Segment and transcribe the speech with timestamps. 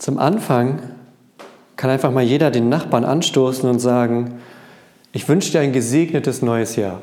[0.00, 0.78] Zum Anfang
[1.76, 4.40] kann einfach mal jeder den Nachbarn anstoßen und sagen,
[5.12, 7.02] ich wünsche dir ein gesegnetes neues Jahr.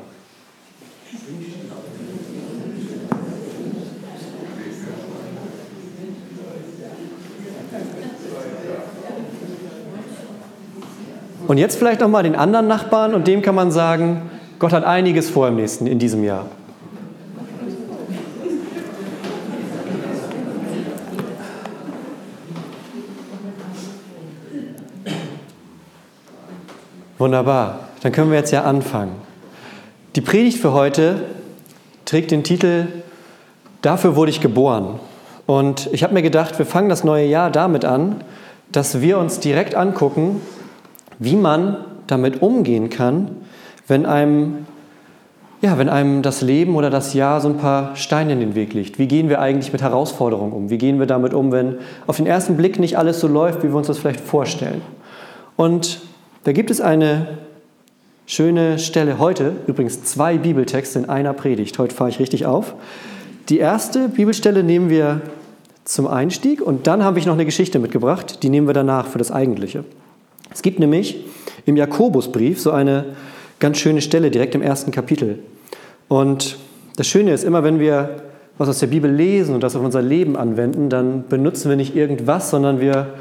[11.46, 14.22] Und jetzt vielleicht noch mal den anderen Nachbarn und dem kann man sagen,
[14.58, 16.46] Gott hat einiges vor im nächsten, in diesem Jahr.
[27.18, 29.10] Wunderbar, dann können wir jetzt ja anfangen.
[30.14, 31.24] Die Predigt für heute
[32.04, 32.86] trägt den Titel
[33.82, 35.00] Dafür wurde ich geboren.
[35.46, 38.22] Und ich habe mir gedacht, wir fangen das neue Jahr damit an,
[38.70, 40.40] dass wir uns direkt angucken,
[41.18, 41.76] wie man
[42.06, 43.30] damit umgehen kann,
[43.86, 44.66] wenn einem,
[45.60, 48.74] ja, wenn einem das Leben oder das Jahr so ein paar Steine in den Weg
[48.74, 48.98] legt.
[48.98, 50.70] Wie gehen wir eigentlich mit Herausforderungen um?
[50.70, 53.68] Wie gehen wir damit um, wenn auf den ersten Blick nicht alles so läuft, wie
[53.68, 54.82] wir uns das vielleicht vorstellen?
[55.56, 56.00] Und
[56.44, 57.38] da gibt es eine
[58.26, 61.78] schöne Stelle heute, übrigens zwei Bibeltexte in einer Predigt.
[61.78, 62.74] Heute fahre ich richtig auf.
[63.48, 65.22] Die erste Bibelstelle nehmen wir
[65.84, 69.18] zum Einstieg und dann habe ich noch eine Geschichte mitgebracht, die nehmen wir danach für
[69.18, 69.84] das Eigentliche.
[70.52, 71.24] Es gibt nämlich
[71.64, 73.16] im Jakobusbrief so eine
[73.58, 75.38] ganz schöne Stelle direkt im ersten Kapitel.
[76.08, 76.58] Und
[76.96, 78.22] das Schöne ist, immer wenn wir
[78.58, 81.96] was aus der Bibel lesen und das auf unser Leben anwenden, dann benutzen wir nicht
[81.96, 83.14] irgendwas, sondern wir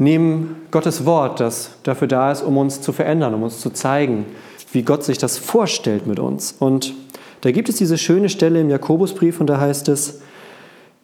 [0.00, 4.24] nehmen Gottes Wort, das dafür da ist, um uns zu verändern, um uns zu zeigen,
[4.72, 6.56] wie Gott sich das vorstellt mit uns.
[6.58, 6.94] Und
[7.42, 10.20] da gibt es diese schöne Stelle im Jakobusbrief und da heißt es,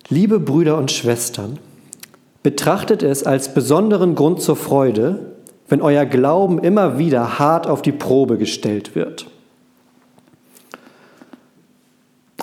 [0.08, 1.58] liebe Brüder und Schwestern,
[2.42, 5.32] betrachtet es als besonderen Grund zur Freude,
[5.68, 9.26] wenn euer Glauben immer wieder hart auf die Probe gestellt wird.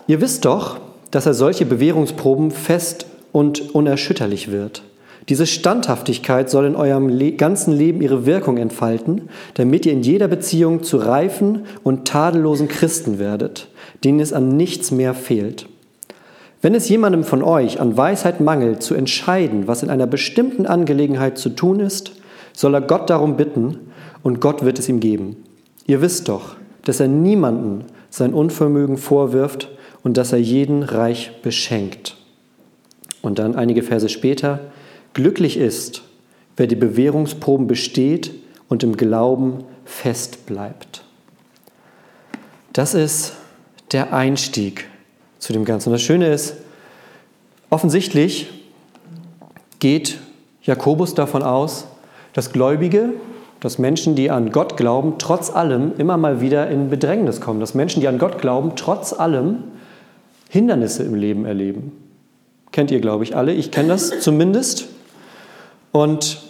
[0.05, 0.77] Ihr wisst doch,
[1.09, 4.83] dass er solche Bewährungsproben fest und unerschütterlich wird.
[5.29, 10.27] Diese Standhaftigkeit soll in eurem Le ganzen Leben ihre Wirkung entfalten, damit ihr in jeder
[10.27, 13.70] Beziehung zu reifen und tadellosen Christen werdet,
[14.03, 15.67] denen es an nichts mehr fehlt.
[16.61, 21.37] Wenn es jemandem von euch an Weisheit mangelt, zu entscheiden, was in einer bestimmten Angelegenheit
[21.37, 22.14] zu tun ist,
[22.53, 23.92] soll er Gott darum bitten
[24.23, 25.37] und Gott wird es ihm geben.
[25.86, 26.55] Ihr wisst doch,
[26.86, 29.69] dass er niemanden sein Unvermögen vorwirft
[30.03, 32.15] und dass er jeden reich beschenkt.
[33.21, 34.59] Und dann einige Verse später,
[35.13, 36.03] glücklich ist,
[36.57, 38.31] wer die Bewährungsproben besteht
[38.69, 41.03] und im Glauben fest bleibt.
[42.73, 43.33] Das ist
[43.91, 44.87] der Einstieg
[45.39, 45.89] zu dem Ganzen.
[45.89, 46.55] Und das Schöne ist,
[47.69, 48.49] offensichtlich
[49.79, 50.19] geht
[50.63, 51.85] Jakobus davon aus,
[52.33, 53.09] dass Gläubige,
[53.59, 57.59] dass Menschen, die an Gott glauben, trotz allem immer mal wieder in Bedrängnis kommen.
[57.59, 59.59] Dass Menschen, die an Gott glauben, trotz allem
[60.49, 61.91] Hindernisse im Leben erleben.
[62.71, 63.53] Kennt ihr, glaube ich, alle.
[63.53, 64.87] Ich kenne das zumindest.
[65.93, 66.42] Und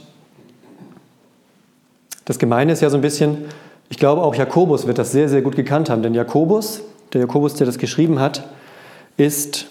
[2.26, 3.46] das Gemeine ist ja so ein bisschen,
[3.90, 6.02] ich glaube auch Jakobus wird das sehr, sehr gut gekannt haben.
[6.02, 6.82] Denn Jakobus,
[7.12, 8.48] der Jakobus, der das geschrieben hat,
[9.18, 9.68] ist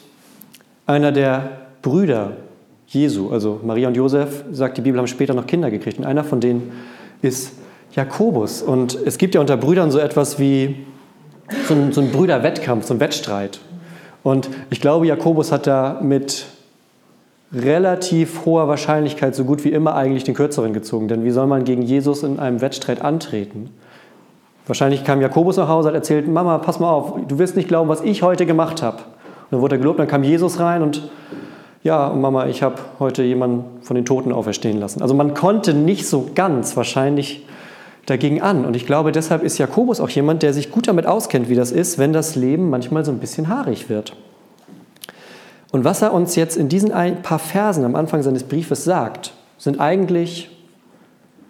[0.87, 2.37] einer der Brüder
[2.87, 3.31] Jesu.
[3.31, 5.99] Also Maria und Josef, sagt die Bibel, haben später noch Kinder gekriegt.
[5.99, 6.72] Und einer von denen
[7.22, 7.54] ist
[7.94, 8.60] Jakobus.
[8.60, 10.84] Und es gibt ja unter Brüdern so etwas wie
[11.66, 13.59] so ein, so ein Brüderwettkampf, so ein Wettstreit.
[14.22, 16.44] Und ich glaube, Jakobus hat da mit
[17.55, 21.09] relativ hoher Wahrscheinlichkeit so gut wie immer eigentlich den Kürzeren gezogen.
[21.09, 23.71] Denn wie soll man gegen Jesus in einem Wettstreit antreten?
[24.67, 27.89] Wahrscheinlich kam Jakobus nach Hause und erzählt, Mama, pass mal auf, du wirst nicht glauben,
[27.89, 28.99] was ich heute gemacht habe.
[28.99, 31.11] Und dann wurde er gelobt, dann kam Jesus rein und
[31.83, 35.03] ja, Mama, ich habe heute jemanden von den Toten auferstehen lassen.
[35.03, 37.45] Also man konnte nicht so ganz wahrscheinlich
[38.07, 38.65] dagegen an.
[38.65, 41.73] Und ich glaube, deshalb ist Jakobus auch jemand, der sich gut damit auskennt, wie das
[41.73, 44.17] ist, wenn das Leben manchmal so ein bisschen haarig wird.
[45.72, 49.33] Und was er uns jetzt in diesen ein paar Versen am Anfang seines Briefes sagt,
[49.59, 50.50] sind eigentlich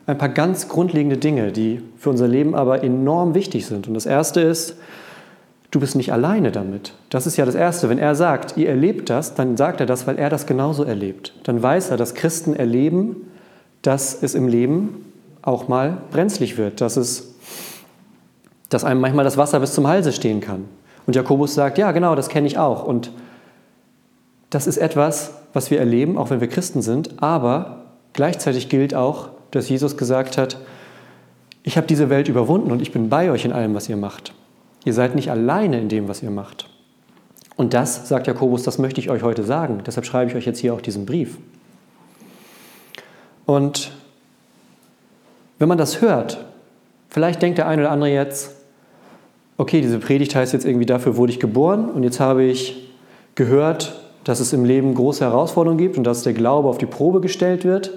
[0.06, 3.88] ein paar ganz grundlegende Dinge, die für unser Leben aber enorm wichtig sind.
[3.88, 4.76] Und das erste ist,
[5.72, 6.94] du bist nicht alleine damit.
[7.10, 7.88] Das ist ja das Erste.
[7.88, 11.34] Wenn er sagt, ihr erlebt das, dann sagt er das, weil er das genauso erlebt.
[11.42, 13.28] Dann weiß er, dass Christen erleben,
[13.82, 15.04] dass es im Leben
[15.42, 17.34] auch mal brenzlig wird, dass, es,
[18.68, 20.66] dass einem manchmal das Wasser bis zum Halse stehen kann.
[21.06, 22.84] Und Jakobus sagt, ja genau, das kenne ich auch.
[22.84, 23.10] Und
[24.52, 29.30] das ist etwas, was wir erleben, auch wenn wir Christen sind, aber gleichzeitig gilt auch,
[29.50, 30.58] dass Jesus gesagt hat,
[31.62, 34.34] ich habe diese Welt überwunden und ich bin bei euch in allem, was ihr macht.
[34.84, 36.68] Ihr seid nicht alleine in dem, was ihr macht.
[37.56, 39.80] Und das, sagt Jakobus, das möchte ich euch heute sagen.
[39.86, 41.38] Deshalb schreibe ich euch jetzt hier auch diesen Brief.
[43.46, 43.90] Und
[45.58, 46.44] wenn man das hört,
[47.08, 48.54] vielleicht denkt der eine oder andere jetzt,
[49.56, 52.92] okay, diese Predigt heißt jetzt irgendwie, dafür wurde ich geboren und jetzt habe ich
[53.34, 57.20] gehört, dass es im Leben große Herausforderungen gibt und dass der Glaube auf die Probe
[57.20, 57.92] gestellt wird.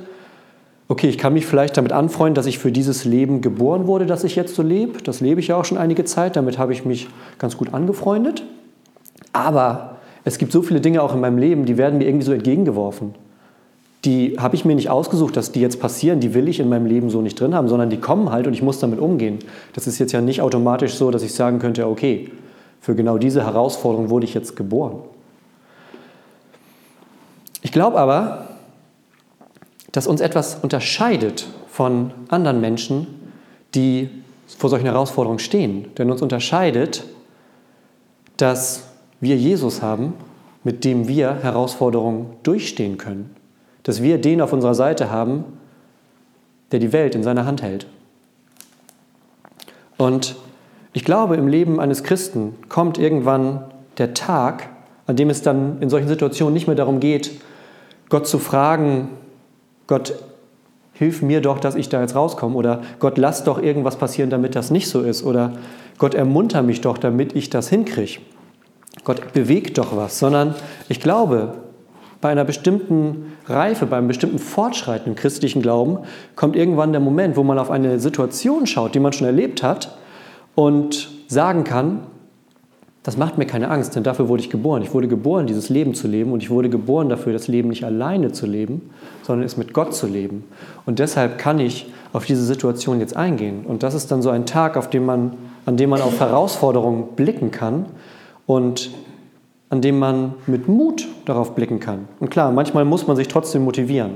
[0.88, 4.24] Okay, ich kann mich vielleicht damit anfreunden, dass ich für dieses Leben geboren wurde, das
[4.24, 5.01] ich jetzt so lebe.
[5.04, 7.07] Das lebe ich ja auch schon einige Zeit, damit habe ich mich
[7.39, 8.44] ganz gut angefreundet.
[9.33, 12.33] Aber es gibt so viele Dinge auch in meinem Leben, die werden mir irgendwie so
[12.33, 13.16] entgegengeworfen.
[14.06, 16.86] Die habe ich mir nicht ausgesucht, dass die jetzt passieren, die will ich in meinem
[16.86, 19.39] Leben so nicht drin haben, sondern die kommen halt und ich muss damit umgehen.
[19.74, 22.30] Das ist jetzt ja nicht automatisch so, dass ich sagen könnte, okay,
[22.80, 25.00] für genau diese Herausforderung wurde ich jetzt geboren.
[27.65, 28.45] Ich glaube aber,
[29.91, 33.07] dass uns etwas unterscheidet von anderen Menschen,
[33.73, 34.07] die
[34.45, 35.88] vor solchen Herausforderungen stehen.
[35.97, 37.06] Denn uns unterscheidet,
[38.38, 38.83] dass
[39.19, 40.13] wir Jesus haben,
[40.63, 43.35] mit dem wir Herausforderungen durchstehen können.
[43.81, 45.44] Dass wir den auf unserer Seite haben,
[46.71, 47.88] der die Welt in seiner Hand hält.
[49.97, 50.35] Und
[50.94, 53.63] ich glaube, im Leben eines Christen kommt irgendwann
[53.97, 54.69] der Tag,
[55.07, 57.41] an dem es dann in solchen Situationen nicht mehr darum geht,
[58.10, 59.10] Gott zu fragen,
[59.88, 60.13] Gott,
[60.94, 62.56] hilf mir doch, dass ich da jetzt rauskomme.
[62.56, 65.24] Oder Gott, lass doch irgendwas passieren, damit das nicht so ist.
[65.24, 65.54] Oder
[65.98, 68.19] Gott, ermunter mich doch, damit ich das hinkriege.
[69.04, 70.56] Gott, bewegt doch was, sondern
[70.88, 71.56] ich glaube,
[72.22, 76.00] bei einer bestimmten Reife, bei einem bestimmten Fortschreiten im christlichen Glauben
[76.36, 79.96] kommt irgendwann der Moment, wo man auf eine Situation schaut, die man schon erlebt hat
[80.56, 82.00] und sagen kann,
[83.06, 84.81] das macht mir keine Angst, denn dafür wurde ich geboren.
[84.81, 87.84] Ich wurde geboren, dieses Leben zu leben und ich wurde geboren dafür, das Leben nicht
[87.84, 88.90] alleine zu leben,
[89.22, 90.44] sondern es mit Gott zu leben.
[90.88, 93.63] Und deshalb kann ich auf diese Situation jetzt eingehen.
[93.68, 95.34] Und das ist dann so ein Tag, auf dem man,
[95.68, 97.86] an dem man auf Herausforderungen blicken kann
[98.48, 98.90] und
[99.69, 102.08] an dem man mit Mut darauf blicken kann.
[102.19, 104.13] Und klar, manchmal muss man sich trotzdem motivieren.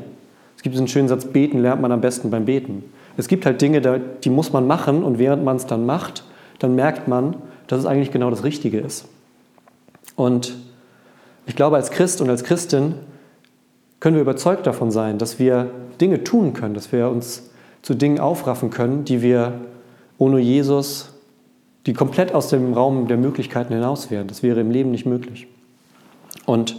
[0.58, 2.86] Es gibt diesen schönen Satz, beten lernt man am besten beim Beten.
[3.18, 3.82] Es gibt halt Dinge,
[4.24, 6.24] die muss man machen und während man es dann macht,
[6.58, 7.36] dann merkt man,
[7.70, 9.06] dass es eigentlich genau das Richtige ist.
[10.16, 10.56] Und
[11.46, 12.96] ich glaube, als Christ und als Christin
[14.00, 15.70] können wir überzeugt davon sein, dass wir
[16.02, 17.50] Dinge tun können, dass wir uns
[17.84, 19.62] zu Dingen aufraffen können, die wir
[20.18, 21.14] ohne Jesus,
[21.86, 24.28] die komplett aus dem Raum der Möglichkeiten hinaus wären.
[24.28, 25.48] Das wäre im Leben nicht möglich.
[26.46, 26.76] Und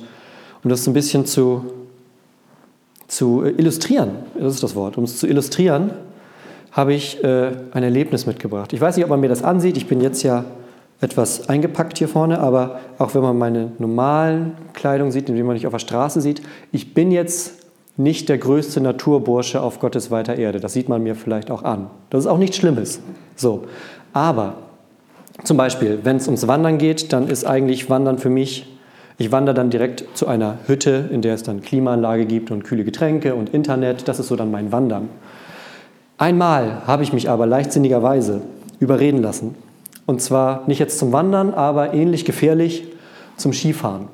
[0.65, 1.65] um das ein bisschen zu,
[3.07, 5.93] zu illustrieren, das ist das Wort, um es zu illustrieren,
[6.73, 8.73] habe ich äh, ein Erlebnis mitgebracht.
[8.73, 9.77] Ich weiß nicht, ob man mir das ansieht.
[9.77, 10.45] Ich bin jetzt ja
[11.01, 15.67] etwas eingepackt hier vorne, aber auch wenn man meine normalen Kleidung sieht, die man nicht
[15.67, 16.43] auf der Straße sieht,
[16.73, 17.55] ich bin jetzt
[17.97, 20.61] nicht der größte Naturbursche auf Gottes weiter Erde.
[20.61, 21.91] Das sieht man mir vielleicht auch an.
[22.11, 23.01] Das ist auch nichts Schlimmes.
[23.37, 23.65] So,
[24.13, 24.55] aber
[25.45, 28.67] zum Beispiel, wenn es ums Wandern geht, dann ist eigentlich Wandern für mich,
[29.19, 32.85] ich wandere dann direkt zu einer Hütte, in der es dann Klimaanlage gibt und kühle
[32.85, 34.09] Getränke und Internet.
[34.09, 35.09] Das ist so dann mein Wandern.
[36.17, 38.43] Einmal habe ich mich aber leichtsinnigerweise
[38.79, 39.55] überreden lassen.
[40.11, 42.83] Und zwar nicht jetzt zum Wandern, aber ähnlich gefährlich
[43.37, 44.09] zum Skifahren.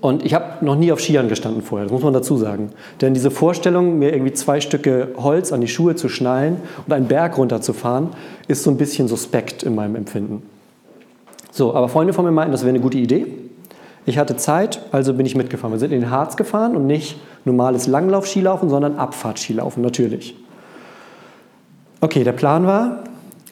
[0.00, 2.70] Und ich habe noch nie auf Skiern gestanden vorher, das muss man dazu sagen.
[3.02, 7.08] Denn diese Vorstellung, mir irgendwie zwei Stücke Holz an die Schuhe zu schnallen und einen
[7.08, 8.08] Berg runterzufahren,
[8.48, 10.42] ist so ein bisschen suspekt in meinem Empfinden.
[11.50, 13.26] So, aber Freunde von mir meinten, das wäre eine gute Idee.
[14.06, 15.74] Ich hatte Zeit, also bin ich mitgefahren.
[15.74, 20.34] Wir sind in den Harz gefahren und nicht normales Langlauf-Skilaufen, sondern Abfahrt-Skilaufen, natürlich.
[22.00, 23.04] Okay, der Plan war,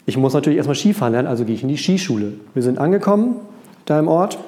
[0.07, 2.35] ich muss natürlich erstmal Skifahren lernen, also gehe ich in die Skischule.
[2.53, 3.37] Wir sind angekommen
[3.87, 4.39] da im Ort.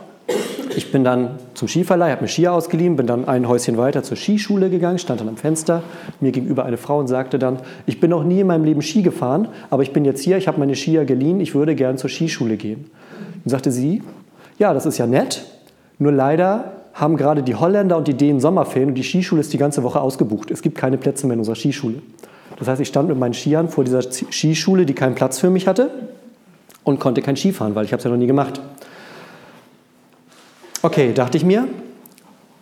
[0.76, 4.18] Ich bin dann zum Skiverleih, habe mir Skier ausgeliehen, bin dann ein Häuschen weiter zur
[4.18, 5.82] Skischule gegangen, stand dann am Fenster.
[6.20, 9.00] Mir gegenüber eine Frau und sagte dann, ich bin noch nie in meinem Leben Ski
[9.00, 12.10] gefahren, aber ich bin jetzt hier, ich habe meine Skier geliehen, ich würde gern zur
[12.10, 12.90] Skischule gehen.
[13.42, 14.02] Und sagte sie,
[14.58, 15.46] ja, das ist ja nett,
[15.98, 19.58] nur leider haben gerade die Holländer und die Dänen Sommerferien und die Skischule ist die
[19.58, 20.50] ganze Woche ausgebucht.
[20.50, 22.02] Es gibt keine Plätze mehr in unserer Skischule.
[22.56, 25.66] Das heißt, ich stand mit meinen Skiern vor dieser Skischule, die keinen Platz für mich
[25.66, 25.90] hatte
[26.84, 28.60] und konnte kein Skifahren, weil ich habe es ja noch nie gemacht.
[30.82, 31.66] Okay, dachte ich mir,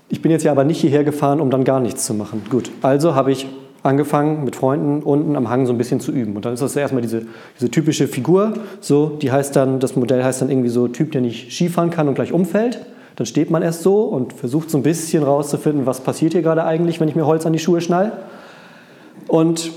[0.09, 2.43] ich bin jetzt ja aber nicht hierher gefahren, um dann gar nichts zu machen.
[2.51, 3.47] Gut, also habe ich
[3.83, 6.35] angefangen mit Freunden unten am Hang so ein bisschen zu üben.
[6.35, 7.27] Und dann ist das erstmal diese,
[7.59, 11.21] diese typische Figur, so, die heißt dann, das Modell heißt dann irgendwie so Typ, der
[11.21, 12.81] nicht Skifahren kann und gleich umfällt.
[13.17, 16.65] Dann steht man erst so und versucht so ein bisschen rauszufinden, was passiert hier gerade
[16.65, 18.13] eigentlich, wenn ich mir Holz an die Schuhe schnall.
[19.29, 19.71] Und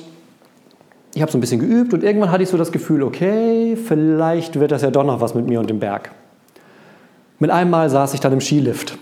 [1.17, 4.59] ich habe so ein bisschen geübt und irgendwann hatte ich so das Gefühl, okay, vielleicht
[4.59, 6.12] wird das ja doch noch was mit mir und dem Berg.
[7.39, 9.00] Mit einem Mal saß ich dann im Skilift.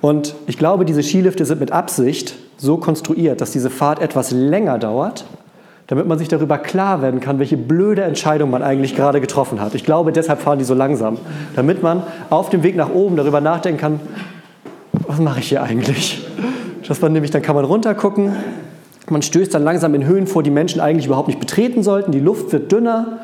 [0.00, 4.78] Und ich glaube, diese Skilifte sind mit Absicht so konstruiert, dass diese Fahrt etwas länger
[4.78, 5.24] dauert,
[5.88, 9.74] damit man sich darüber klar werden kann, welche blöde Entscheidung man eigentlich gerade getroffen hat.
[9.74, 11.18] Ich glaube, deshalb fahren die so langsam,
[11.56, 14.00] damit man auf dem Weg nach oben darüber nachdenken kann,
[15.08, 16.24] was mache ich hier eigentlich?
[16.86, 18.36] Dass man nämlich, dann kann man runtergucken
[19.10, 22.12] man stößt dann langsam in Höhen vor, die Menschen eigentlich überhaupt nicht betreten sollten.
[22.12, 23.18] Die Luft wird dünner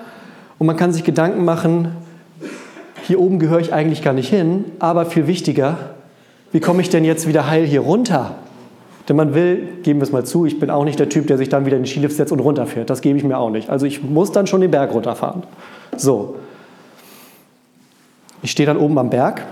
[0.58, 1.92] und man kann sich Gedanken machen,
[3.04, 5.78] hier oben gehöre ich eigentlich gar nicht hin, aber viel wichtiger,
[6.52, 8.34] wie komme ich denn jetzt wieder heil hier runter?
[9.08, 11.38] Denn man will, geben wir es mal zu, ich bin auch nicht der Typ, der
[11.38, 12.90] sich dann wieder in den Skilift setzt und runterfährt.
[12.90, 13.70] Das gebe ich mir auch nicht.
[13.70, 15.42] Also ich muss dann schon den Berg runterfahren.
[15.96, 16.36] So.
[18.42, 19.46] Ich stehe dann oben am Berg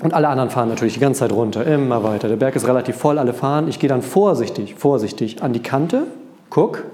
[0.00, 2.28] und alle anderen fahren natürlich die ganze Zeit runter, immer weiter.
[2.28, 3.68] Der Berg ist relativ voll, alle fahren.
[3.68, 6.04] Ich gehe dann vorsichtig, vorsichtig an die Kante,
[6.48, 6.84] guck.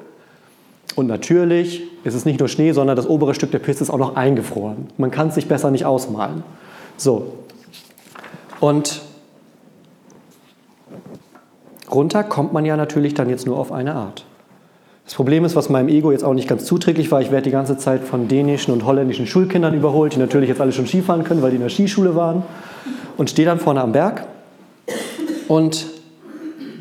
[0.96, 3.98] Und natürlich ist es nicht nur Schnee, sondern das obere Stück der Piste ist auch
[3.98, 4.88] noch eingefroren.
[4.96, 6.42] Man kann es sich besser nicht ausmalen.
[6.96, 7.34] So.
[8.58, 9.02] Und
[11.88, 14.24] runter kommt man ja natürlich dann jetzt nur auf eine Art.
[15.08, 17.50] Das Problem ist, was meinem Ego jetzt auch nicht ganz zuträglich war, ich werde die
[17.50, 21.40] ganze Zeit von dänischen und holländischen Schulkindern überholt, die natürlich jetzt alle schon Skifahren können,
[21.40, 22.42] weil die in der Skischule waren.
[23.16, 24.26] Und stehe dann vorne am Berg.
[25.48, 25.86] Und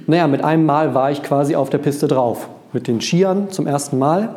[0.08, 2.50] naja, mit einem Mal war ich quasi auf der Piste drauf.
[2.74, 4.36] Mit den Skiern zum ersten Mal.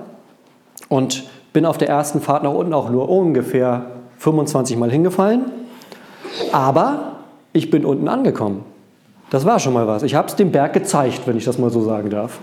[0.88, 3.86] Und bin auf der ersten Fahrt nach unten auch nur ungefähr
[4.18, 5.46] 25 Mal hingefallen.
[6.52, 7.16] Aber
[7.52, 8.62] ich bin unten angekommen.
[9.30, 10.04] Das war schon mal was.
[10.04, 12.38] Ich habe es dem Berg gezeigt, wenn ich das mal so sagen darf.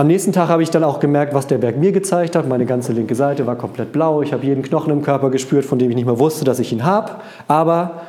[0.00, 2.48] Am nächsten Tag habe ich dann auch gemerkt, was der Berg mir gezeigt hat.
[2.48, 4.22] Meine ganze linke Seite war komplett blau.
[4.22, 6.72] Ich habe jeden Knochen im Körper gespürt, von dem ich nicht mehr wusste, dass ich
[6.72, 7.16] ihn habe.
[7.48, 8.00] Aber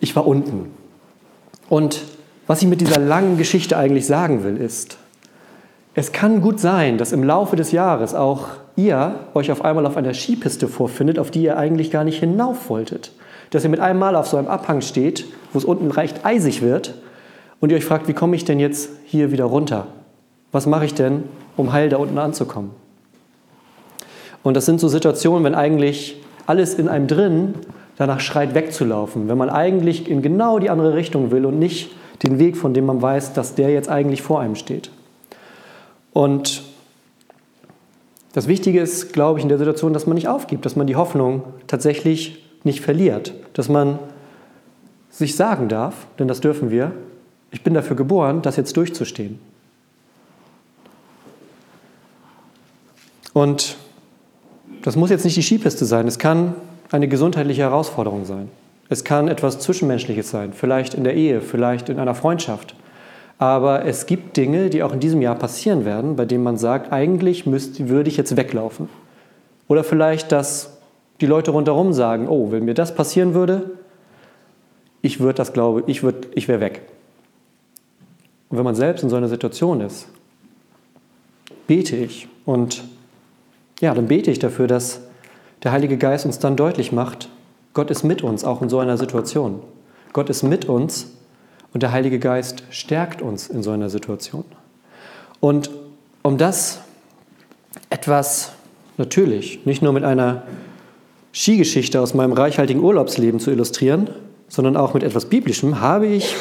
[0.00, 0.72] ich war unten.
[1.68, 2.02] Und
[2.48, 4.98] was ich mit dieser langen Geschichte eigentlich sagen will, ist,
[5.94, 9.96] es kann gut sein, dass im Laufe des Jahres auch ihr euch auf einmal auf
[9.96, 13.12] einer Skipiste vorfindet, auf die ihr eigentlich gar nicht hinauf wolltet.
[13.50, 16.62] Dass ihr mit einem Mal auf so einem Abhang steht, wo es unten recht eisig
[16.62, 16.94] wird
[17.60, 19.86] und ihr euch fragt, wie komme ich denn jetzt hier wieder runter?
[20.52, 21.24] Was mache ich denn,
[21.56, 22.70] um heil da unten anzukommen?
[24.42, 27.54] Und das sind so Situationen, wenn eigentlich alles in einem drin
[27.96, 29.28] danach schreit, wegzulaufen.
[29.28, 31.90] Wenn man eigentlich in genau die andere Richtung will und nicht
[32.22, 34.90] den Weg, von dem man weiß, dass der jetzt eigentlich vor einem steht.
[36.12, 36.62] Und
[38.32, 40.96] das Wichtige ist, glaube ich, in der Situation, dass man nicht aufgibt, dass man die
[40.96, 43.98] Hoffnung tatsächlich nicht verliert, dass man
[45.10, 46.92] sich sagen darf, denn das dürfen wir,
[47.50, 49.40] ich bin dafür geboren, das jetzt durchzustehen.
[53.34, 53.76] Und
[54.82, 56.54] das muss jetzt nicht die Skipiste sein, es kann
[56.90, 58.48] eine gesundheitliche Herausforderung sein.
[58.88, 62.74] Es kann etwas Zwischenmenschliches sein, vielleicht in der Ehe, vielleicht in einer Freundschaft.
[63.36, 66.92] Aber es gibt Dinge, die auch in diesem Jahr passieren werden, bei denen man sagt,
[66.92, 68.88] eigentlich müsste, würde ich jetzt weglaufen.
[69.68, 70.78] Oder vielleicht, dass
[71.20, 73.70] die Leute rundherum sagen, oh, wenn mir das passieren würde,
[75.02, 76.82] ich würde das glaube, ich, würd, ich wäre weg.
[78.48, 80.08] Und wenn man selbst in so einer Situation ist,
[81.66, 82.82] bete ich und
[83.80, 85.00] ja, dann bete ich dafür, dass
[85.62, 87.28] der Heilige Geist uns dann deutlich macht,
[87.74, 89.60] Gott ist mit uns, auch in so einer Situation.
[90.12, 91.12] Gott ist mit uns
[91.72, 94.44] und der Heilige Geist stärkt uns in so einer Situation.
[95.40, 95.70] Und
[96.22, 96.80] um das
[97.90, 98.52] etwas
[98.96, 100.42] natürlich, nicht nur mit einer
[101.32, 104.10] Skigeschichte aus meinem reichhaltigen Urlaubsleben zu illustrieren,
[104.48, 106.34] sondern auch mit etwas Biblischem, habe ich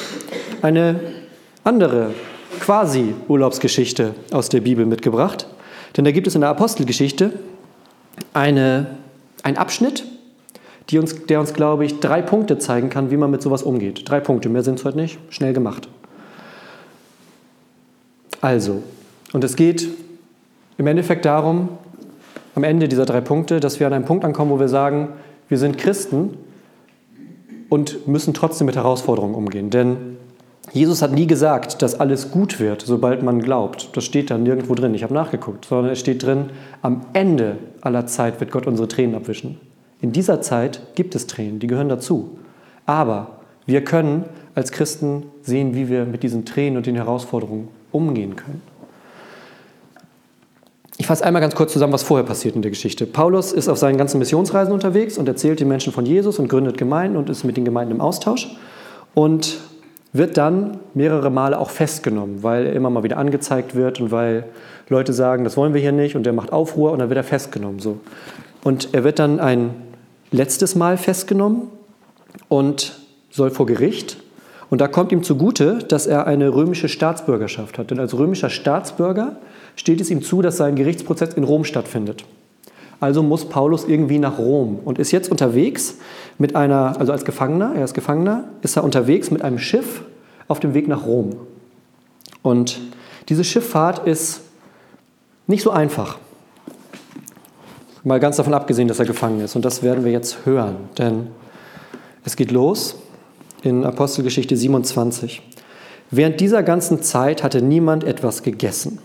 [0.62, 1.00] eine
[1.63, 2.13] andere
[2.60, 5.46] quasi Urlaubsgeschichte aus der Bibel mitgebracht.
[5.96, 7.34] Denn da gibt es in der Apostelgeschichte
[8.34, 8.98] eine,
[9.44, 10.03] einen Abschnitt,
[10.96, 14.10] uns, der uns, glaube ich, drei Punkte zeigen kann, wie man mit sowas umgeht.
[14.10, 15.89] Drei Punkte, mehr sind es heute nicht, schnell gemacht.
[18.39, 18.84] Also,
[19.34, 19.88] und es geht
[20.77, 21.70] im Endeffekt darum,
[22.56, 25.10] am Ende dieser drei Punkte, dass wir an einen Punkt ankommen, wo wir sagen,
[25.50, 26.38] wir sind Christen
[27.70, 29.70] und müssen trotzdem mit Herausforderungen umgehen.
[29.70, 30.17] Denn
[30.74, 33.89] Jesus hat nie gesagt, dass alles gut wird, sobald man glaubt.
[33.93, 34.93] Das steht da nirgendwo drin.
[34.93, 36.50] Ich habe nachgeguckt, sondern es steht drin,
[36.81, 39.57] am Ende aller Zeit wird Gott unsere Tränen abwischen.
[40.01, 42.38] In dieser Zeit gibt es Tränen, die gehören dazu.
[42.86, 48.36] Aber wir können als Christen sehen, wie wir mit diesen Tränen und den Herausforderungen umgehen
[48.36, 48.62] können.
[51.00, 53.05] Ich fasse einmal ganz kurz zusammen, was vorher passiert in der Geschichte.
[53.05, 56.77] Paulus ist auf seinen ganzen Missionsreisen unterwegs und erzählt den Menschen von Jesus und gründet
[56.77, 58.55] Gemeinden und ist mit den Gemeinden im Austausch.
[59.13, 59.59] Und
[60.17, 64.45] wird dann mehrere Male auch festgenommen, weil er immer mal wieder angezeigt wird und weil
[64.89, 67.24] Leute sagen, das wollen wir hier nicht und er macht Aufruhr und dann wird er
[67.24, 67.79] festgenommen.
[67.79, 68.00] So.
[68.63, 69.71] Und er wird dann ein
[70.31, 71.63] letztes Mal festgenommen
[72.50, 74.17] und soll vor Gericht.
[74.69, 77.91] Und da kommt ihm zugute, dass er eine römische Staatsbürgerschaft hat.
[77.91, 79.38] Denn als römischer Staatsbürger
[79.75, 82.25] steht es ihm zu, dass sein Gerichtsprozess in Rom stattfindet.
[82.99, 85.97] Also muss Paulus irgendwie nach Rom und ist jetzt unterwegs
[86.37, 90.03] mit einer, also als Gefangener, er ist Gefangener, ist er unterwegs mit einem Schiff
[90.47, 91.35] auf dem Weg nach Rom.
[92.41, 92.79] Und
[93.29, 94.41] diese Schifffahrt ist
[95.45, 96.17] nicht so einfach.
[98.03, 99.55] Mal ganz davon abgesehen, dass er gefangen ist.
[99.55, 101.27] Und das werden wir jetzt hören, denn
[102.23, 102.95] es geht los
[103.63, 105.41] in Apostelgeschichte 27.
[106.09, 108.99] Während dieser ganzen Zeit hatte niemand etwas gegessen.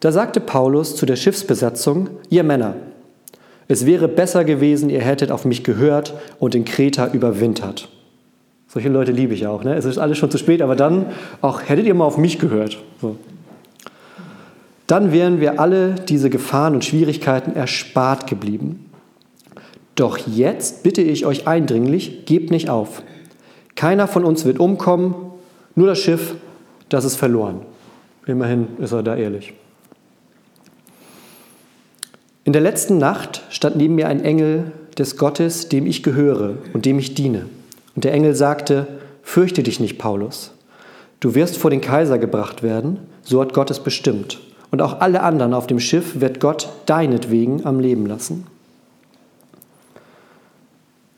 [0.00, 2.74] Da sagte Paulus zu der Schiffsbesatzung, ihr Männer,
[3.68, 7.88] Es wäre besser gewesen, ihr hättet auf mich gehört und in Kreta überwintert.
[8.68, 9.64] Solche Leute liebe ich auch.
[9.64, 9.74] Ne?
[9.74, 11.06] Es ist alles schon zu spät, aber dann
[11.40, 12.78] auch hättet ihr mal auf mich gehört.
[13.00, 13.16] So.
[14.86, 18.90] Dann wären wir alle diese Gefahren und Schwierigkeiten erspart geblieben.
[19.96, 23.02] Doch jetzt bitte ich euch eindringlich, gebt nicht auf.
[23.74, 25.14] Keiner von uns wird umkommen,
[25.74, 26.34] nur das Schiff,
[26.88, 27.62] das ist verloren.
[28.26, 29.54] Immerhin ist er da ehrlich.
[32.46, 36.84] In der letzten Nacht stand neben mir ein Engel des Gottes, dem ich gehöre und
[36.84, 37.46] dem ich diene.
[37.96, 38.86] Und der Engel sagte,
[39.24, 40.52] fürchte dich nicht, Paulus.
[41.18, 44.38] Du wirst vor den Kaiser gebracht werden, so hat Gott es bestimmt.
[44.70, 48.46] Und auch alle anderen auf dem Schiff wird Gott deinetwegen am Leben lassen.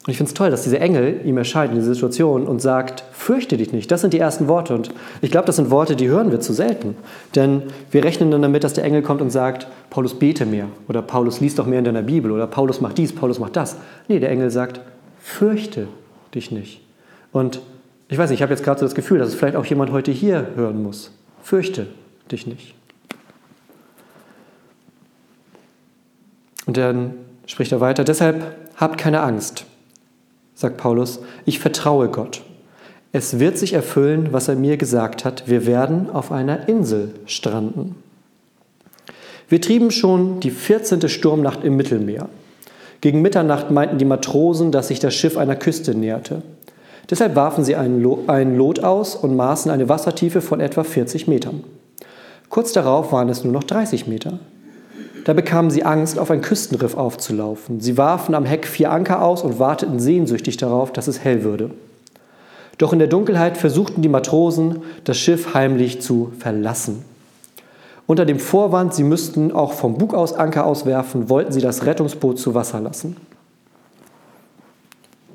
[0.09, 3.05] Und ich finde es toll, dass dieser Engel ihm erscheint in dieser Situation und sagt,
[3.12, 3.91] fürchte dich nicht.
[3.91, 4.75] Das sind die ersten Worte.
[4.75, 4.88] Und
[5.21, 6.97] ich glaube, das sind Worte, die hören wir zu selten.
[7.35, 11.03] Denn wir rechnen dann damit, dass der Engel kommt und sagt, Paulus bete mehr oder
[11.03, 13.77] Paulus liest doch mehr in deiner Bibel oder Paulus macht dies, Paulus macht das.
[14.09, 14.81] Nee, der Engel sagt,
[15.21, 15.88] fürchte
[16.35, 16.81] dich nicht.
[17.31, 17.61] Und
[18.09, 19.93] ich weiß nicht, ich habe jetzt gerade so das Gefühl, dass es vielleicht auch jemand
[19.93, 21.12] heute hier hören muss.
[21.43, 21.87] Fürchte
[22.33, 22.75] dich nicht.
[26.65, 27.12] Und dann
[27.45, 29.67] spricht er weiter, deshalb habt keine Angst
[30.59, 32.43] sagt Paulus, ich vertraue Gott.
[33.12, 35.45] Es wird sich erfüllen, was er mir gesagt hat.
[35.47, 37.95] Wir werden auf einer Insel stranden.
[39.49, 41.09] Wir trieben schon die 14.
[41.09, 42.29] Sturmnacht im Mittelmeer.
[43.00, 46.43] Gegen Mitternacht meinten die Matrosen, dass sich das Schiff einer Küste näherte.
[47.09, 51.62] Deshalb warfen sie einen Lot aus und maßen eine Wassertiefe von etwa 40 Metern.
[52.49, 54.41] Kurz darauf waren es nur noch 30 Meter.
[55.25, 57.81] Da bekamen sie Angst, auf ein Küstenriff aufzulaufen.
[57.81, 61.71] Sie warfen am Heck vier Anker aus und warteten sehnsüchtig darauf, dass es hell würde.
[62.79, 67.05] Doch in der Dunkelheit versuchten die Matrosen, das Schiff heimlich zu verlassen.
[68.07, 72.39] Unter dem Vorwand, sie müssten auch vom Bug aus Anker auswerfen, wollten sie das Rettungsboot
[72.39, 73.17] zu Wasser lassen.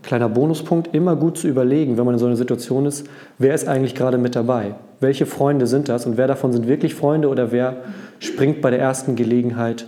[0.03, 3.07] Kleiner Bonuspunkt, immer gut zu überlegen, wenn man in so einer Situation ist,
[3.38, 4.75] wer ist eigentlich gerade mit dabei?
[5.00, 7.77] Welche Freunde sind das und wer davon sind wirklich Freunde oder wer
[8.19, 9.88] springt bei der ersten Gelegenheit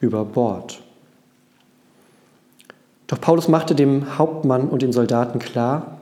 [0.00, 0.80] über Bord?
[3.06, 5.98] Doch Paulus machte dem Hauptmann und den Soldaten klar,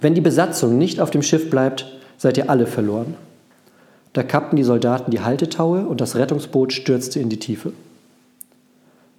[0.00, 1.86] wenn die Besatzung nicht auf dem Schiff bleibt,
[2.16, 3.14] seid ihr alle verloren.
[4.12, 7.72] Da kappten die Soldaten die Haltetaue und das Rettungsboot stürzte in die Tiefe.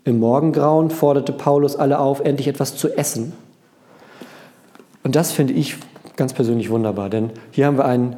[0.04, 3.34] Im Morgengrauen forderte Paulus alle auf, endlich etwas zu essen.
[5.04, 5.78] Und das finde ich
[6.16, 8.16] ganz persönlich wunderbar, denn hier haben wir ein,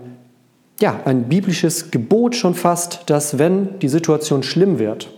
[0.80, 5.10] ja, ein biblisches Gebot schon fast, dass wenn die Situation schlimm wird,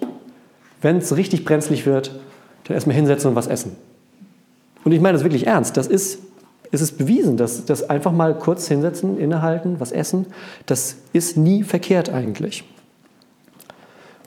[0.82, 2.20] wenn es richtig brenzlig wird,
[2.66, 3.76] dann erstmal hinsetzen und was essen.
[4.84, 5.78] Und ich meine das wirklich ernst.
[5.78, 6.20] Das ist,
[6.72, 10.28] es ist bewiesen, dass das einfach mal kurz hinsetzen, innehalten, was essen,
[10.68, 12.64] das ist nie verkehrt eigentlich.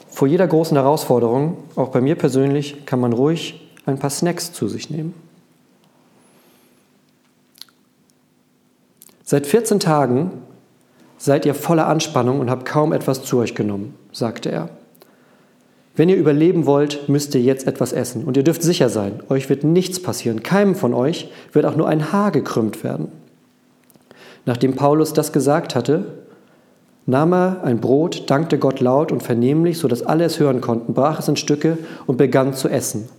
[0.08, 4.66] Vor jeder großen Herausforderung, auch bei mir persönlich, kann man ruhig ein paar Snacks zu
[4.66, 5.14] sich nehmen.
[9.30, 10.30] Seit 14 Tagen
[11.18, 14.70] seid ihr voller Anspannung und habt kaum etwas zu euch genommen, sagte er.
[15.94, 18.24] Wenn ihr überleben wollt, müsst ihr jetzt etwas essen.
[18.24, 20.42] Und ihr dürft sicher sein, euch wird nichts passieren.
[20.42, 23.08] Keinem von euch wird auch nur ein Haar gekrümmt werden.
[24.46, 26.06] Nachdem Paulus das gesagt hatte,
[27.04, 31.18] nahm er ein Brot, dankte Gott laut und vernehmlich, sodass alle es hören konnten, brach
[31.18, 33.10] es in Stücke und begann zu essen.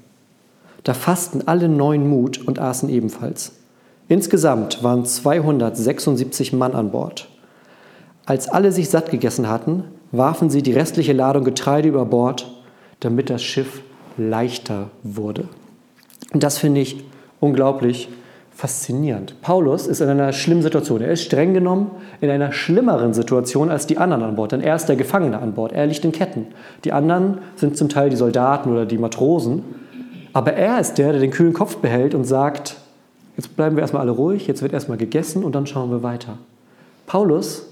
[0.83, 3.58] Da fassten alle neuen Mut und aßen ebenfalls.
[4.09, 7.29] Insgesamt waren 276 Mann an Bord.
[8.25, 12.51] Als alle sich satt gegessen hatten, warfen sie die restliche Ladung Getreide über Bord,
[13.01, 13.83] damit das Schiff
[14.17, 15.47] leichter wurde.
[16.33, 17.03] Und das finde ich
[17.39, 18.09] unglaublich
[18.51, 19.39] faszinierend.
[19.43, 21.01] Paulus ist in einer schlimmen Situation.
[21.01, 24.75] Er ist streng genommen in einer schlimmeren Situation als die anderen an Bord, denn er
[24.75, 25.71] ist der Gefangene an Bord.
[25.71, 26.47] Er liegt in Ketten.
[26.83, 29.63] Die anderen sind zum Teil die Soldaten oder die Matrosen.
[30.33, 32.75] Aber er ist der, der den kühlen Kopf behält und sagt,
[33.39, 36.37] Jetzt bleiben wir erstmal alle ruhig, jetzt wird erstmal gegessen und dann schauen wir weiter.
[37.07, 37.67] Paulus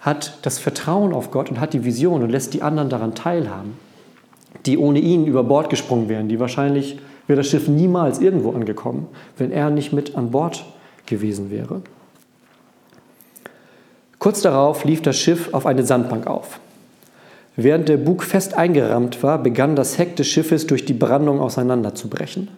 [0.00, 3.78] hat das Vertrauen auf Gott und hat die Vision und lässt die anderen daran teilhaben,
[4.66, 9.06] die ohne ihn über Bord gesprungen wären, die wahrscheinlich wäre das Schiff niemals irgendwo angekommen,
[9.38, 10.66] wenn er nicht mit an Bord
[11.06, 11.80] gewesen wäre.
[14.18, 16.60] Kurz darauf lief das Schiff auf eine Sandbank auf.
[17.56, 22.48] Während der Bug fest eingerammt war, begann das Heck des Schiffes durch die Brandung auseinanderzubrechen.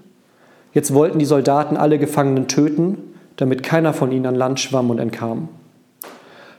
[0.73, 2.99] Jetzt wollten die Soldaten alle Gefangenen töten,
[3.37, 5.49] damit keiner von ihnen an Land schwamm und entkam.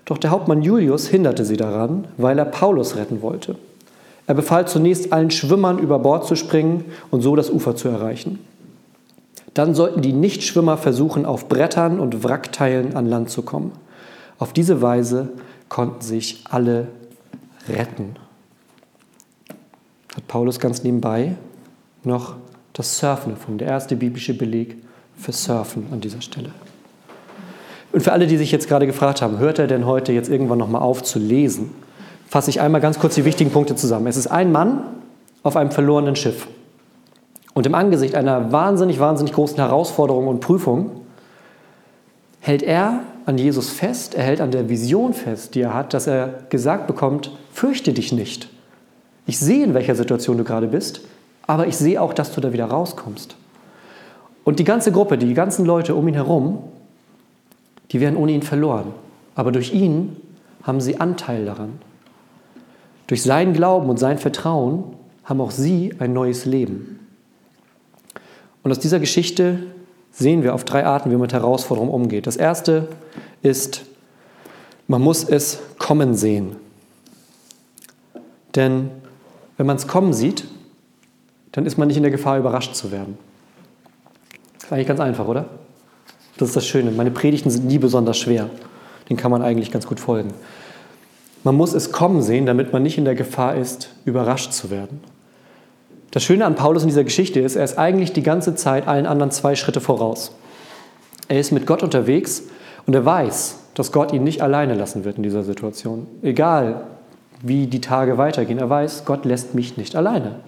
[0.06, 3.56] Doch der Hauptmann Julius hinderte sie daran, weil er Paulus retten wollte.
[4.28, 8.40] Er befahl zunächst allen Schwimmern über Bord zu springen und so das Ufer zu erreichen.
[9.54, 13.74] Dann sollten die Nichtschwimmer versuchen, auf Brettern und Wrackteilen an Land zu kommen.
[14.40, 15.30] Auf diese Weise
[15.70, 16.88] konnten sich alle
[17.68, 18.16] retten.
[20.16, 21.36] Hat Paulus ganz nebenbei
[22.04, 22.36] noch
[22.74, 24.78] das Surfen davon, der erste biblische Beleg
[25.18, 26.52] für Surfen an dieser Stelle.
[27.92, 30.58] Und für alle, die sich jetzt gerade gefragt haben, hört er denn heute jetzt irgendwann
[30.58, 31.72] nochmal auf zu lesen,
[32.28, 34.08] fasse ich einmal ganz kurz die wichtigen Punkte zusammen.
[34.08, 34.84] Es ist ein Mann
[35.44, 36.48] auf einem verlorenen Schiff.
[37.54, 41.02] Und im Angesicht einer wahnsinnig, wahnsinnig großen Herausforderung und Prüfung
[42.40, 46.08] hält er an Jesus fest, er hält an der Vision fest, die er hat, dass
[46.08, 48.50] er gesagt bekommt, fürchte dich nicht.
[49.28, 51.02] Ich sehe, in welcher Situation du gerade bist,
[51.52, 53.36] aber ich sehe auch, dass du da wieder rauskommst.
[54.46, 56.64] Und die ganze Gruppe, die ganzen Leute um ihn herum,
[57.92, 58.94] die werden ohne ihn verloren.
[59.36, 60.16] Aber durch ihn
[60.64, 61.82] haben sie Anteil daran.
[63.08, 67.06] Durch seinen Glauben und sein Vertrauen haben auch sie ein neues Leben.
[68.64, 69.60] Und aus dieser Geschichte
[70.14, 72.28] sehen wir auf drei Arten, wie man mit Herausforderungen umgeht.
[72.28, 72.88] Das erste
[73.42, 73.84] ist,
[74.88, 76.56] man muss es kommen sehen.
[78.56, 78.90] Denn
[79.58, 80.46] wenn man es kommen sieht,
[81.52, 83.18] dann ist man nicht in der Gefahr, überrascht zu werden.
[84.56, 85.46] Das ist eigentlich ganz einfach, oder?
[86.38, 86.92] Das ist das Schöne.
[86.92, 88.50] Meine Predigten sind nie besonders schwer.
[89.10, 90.34] Den kann man eigentlich ganz gut folgen.
[91.44, 95.02] Man muss es kommen sehen, damit man nicht in der Gefahr ist, überrascht zu werden.
[96.12, 99.06] Das Schöne an Paulus in dieser Geschichte ist, er ist eigentlich die ganze Zeit allen
[99.06, 100.36] anderen zwei Schritte voraus.
[101.28, 102.44] Er ist mit Gott unterwegs
[102.86, 106.08] und er weiß, dass Gott ihn nicht alleine lassen wird in dieser Situation.
[106.22, 106.84] Egal,
[107.42, 110.42] wie die Tage weitergehen, er weiß, Gott lässt mich nicht alleine.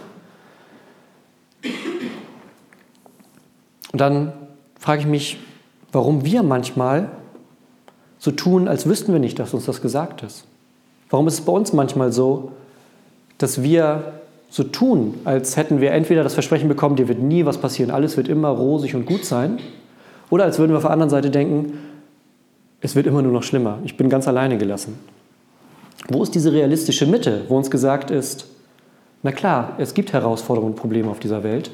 [3.94, 4.34] Und dann
[4.78, 5.38] frage ich mich,
[5.92, 7.10] warum wir manchmal
[8.18, 10.46] so tun, als wüssten wir nicht, dass uns das gesagt ist.
[11.10, 12.52] Warum ist es bei uns manchmal so,
[13.38, 14.14] dass wir
[14.50, 18.18] so tun, als hätten wir entweder das Versprechen bekommen, dir wird nie was passieren, alles
[18.18, 19.60] wird immer rosig und gut sein,
[20.30, 21.80] oder als würden wir auf der anderen Seite denken,
[22.82, 24.98] es wird immer nur noch schlimmer, ich bin ganz alleine gelassen.
[26.10, 28.48] Wo ist diese realistische Mitte, wo uns gesagt ist,
[29.22, 31.72] na klar, es gibt Herausforderungen und Probleme auf dieser Welt,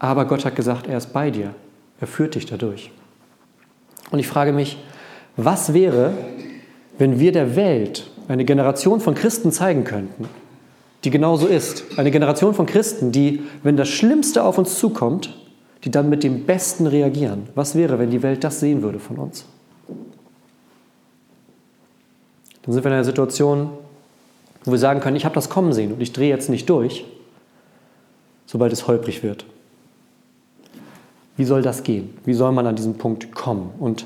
[0.00, 1.54] aber Gott hat gesagt, er ist bei dir.
[2.00, 2.90] Er führt dich dadurch.
[4.10, 4.78] Und ich frage mich,
[5.36, 6.14] was wäre,
[6.98, 10.28] wenn wir der Welt eine Generation von Christen zeigen könnten,
[11.04, 11.98] die genauso ist.
[11.98, 15.36] Eine Generation von Christen, die, wenn das Schlimmste auf uns zukommt,
[15.84, 17.48] die dann mit dem Besten reagieren.
[17.54, 19.44] Was wäre, wenn die Welt das sehen würde von uns?
[22.62, 23.70] Dann sind wir in einer Situation,
[24.64, 27.04] wo wir sagen können, ich habe das kommen sehen und ich drehe jetzt nicht durch,
[28.46, 29.44] sobald es holprig wird.
[31.40, 32.10] Wie soll das gehen?
[32.26, 33.70] Wie soll man an diesen Punkt kommen?
[33.78, 34.04] Und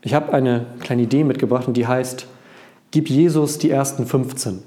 [0.00, 2.28] ich habe eine kleine Idee mitgebracht und die heißt,
[2.92, 4.60] gib Jesus die ersten 15.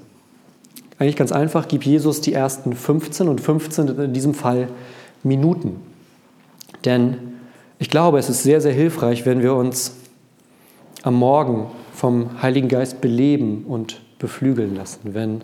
[0.98, 4.68] Eigentlich ganz einfach, gib Jesus die ersten 15 und 15 in diesem Fall
[5.22, 5.80] Minuten.
[6.84, 7.16] Denn
[7.78, 9.96] ich glaube, es ist sehr, sehr hilfreich, wenn wir uns
[11.04, 15.14] am Morgen vom Heiligen Geist beleben und beflügeln lassen.
[15.14, 15.40] Wenn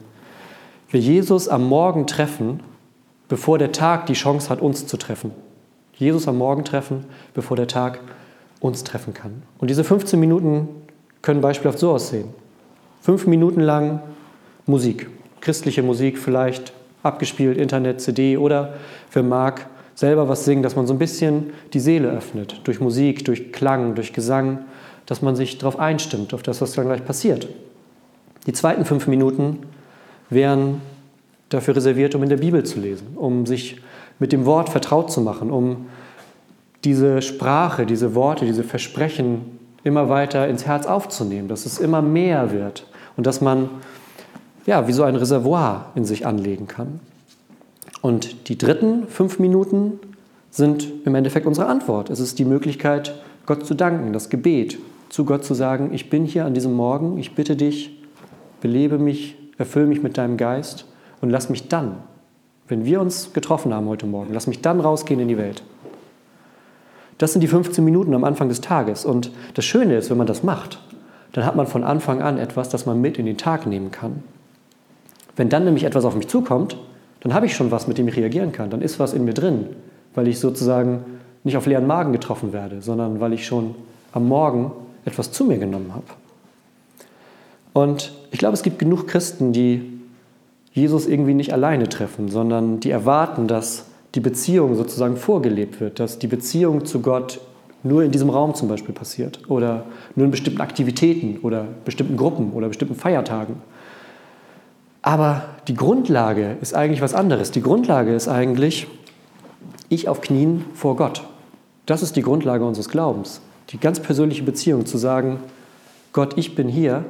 [0.90, 2.61] wir Jesus am Morgen treffen,
[3.26, 5.48] bevor der Tag die Chance hat, uns zu treffen.
[5.99, 8.01] Jesus am Morgen treffen, bevor der Tag
[8.61, 9.43] uns treffen kann.
[9.59, 10.69] Und diese 15 Minuten
[11.23, 12.29] können beispielhaft so aussehen.
[13.01, 14.01] Fünf Minuten lang
[14.67, 15.09] Musik,
[15.41, 18.75] christliche Musik vielleicht, abgespielt, Internet, CD oder
[19.13, 23.25] wer mag, selber was singen, dass man so ein bisschen die Seele öffnet, durch Musik,
[23.25, 24.61] durch Klang, durch Gesang,
[25.07, 27.49] dass man sich darauf einstimmt, auf das, was dann gleich passiert.
[28.47, 29.61] Die zweiten fünf Minuten
[30.31, 30.81] wären
[31.49, 33.81] dafür reserviert, um in der Bibel zu lesen, um sich
[34.18, 35.87] mit dem Wort vertraut zu machen, um
[36.85, 42.52] diese Sprache, diese Worte, diese Versprechen immer weiter ins Herz aufzunehmen, dass es immer mehr
[42.52, 43.70] wird und dass man
[44.66, 47.00] ja, wie so ein Reservoir in sich anlegen kann.
[48.02, 49.98] Und die dritten fünf Minuten
[50.50, 52.11] sind im Endeffekt unsere Antwort.
[52.11, 53.14] Es ist die Möglichkeit,
[53.46, 54.78] Gott zu danken, das Gebet,
[55.09, 58.02] zu Gott zu sagen, ich bin hier an diesem Morgen, ich bitte dich,
[58.61, 60.85] belebe mich, erfülle mich mit deinem Geist
[61.22, 61.96] und lass mich dann
[62.68, 65.62] wenn wir uns getroffen haben heute Morgen, lass mich dann rausgehen in die Welt.
[67.16, 69.04] Das sind die 15 Minuten am Anfang des Tages.
[69.04, 70.78] Und das Schöne ist, wenn man das macht,
[71.33, 74.22] dann hat man von Anfang an etwas, das man mit in den Tag nehmen kann.
[75.37, 76.76] Wenn dann nämlich etwas auf mich zukommt,
[77.20, 78.70] dann habe ich schon was, mit dem ich reagieren kann.
[78.70, 79.66] Dann ist was in mir drin,
[80.14, 81.04] weil ich sozusagen
[81.44, 83.74] nicht auf leeren Magen getroffen werde, sondern weil ich schon
[84.12, 84.72] am Morgen
[85.04, 86.07] etwas zu mir genommen habe.
[87.72, 89.98] Und ich glaube, es gibt genug Christen, die
[90.79, 96.19] Jesus irgendwie nicht alleine treffen, sondern die erwarten, dass die Beziehung sozusagen vorgelebt wird, dass
[96.19, 97.41] die Beziehung zu Gott
[97.83, 99.85] nur in diesem Raum zum Beispiel passiert oder
[100.17, 103.57] nur in bestimmten Aktivitäten oder bestimmten Gruppen oder bestimmten Feiertagen.
[105.03, 107.51] Aber die Grundlage ist eigentlich was anderes.
[107.51, 108.88] Die Grundlage ist eigentlich,
[109.88, 111.25] ich auf Knien vor Gott.
[111.87, 113.41] Das ist die Grundlage unseres Glaubens.
[113.71, 115.38] Die ganz persönliche Beziehung zu sagen,
[116.12, 117.05] Gott, ich bin hier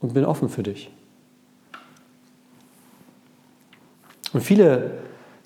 [0.00, 0.90] und bin offen für dich.
[4.32, 4.92] Und viele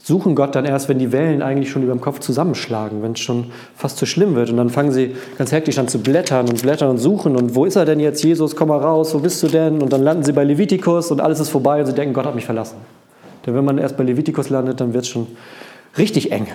[0.03, 3.21] suchen Gott dann erst, wenn die Wellen eigentlich schon über dem Kopf zusammenschlagen, wenn es
[3.21, 4.51] schon fast zu schlimm wird.
[4.51, 7.37] Und dann fangen sie ganz hektisch an zu blättern und blättern und suchen.
[7.37, 8.57] Und wo ist er denn jetzt, Jesus?
[8.57, 9.83] Komm mal raus, wo bist du denn?
[9.83, 12.35] Und dann landen sie bei Levitikus und alles ist vorbei und sie denken, Gott hat
[12.35, 12.79] mich verlassen.
[13.45, 15.27] Denn wenn man erst bei Levitikus landet, dann wird es schon
[15.99, 16.47] richtig eng.